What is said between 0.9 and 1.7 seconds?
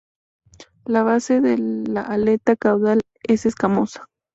base de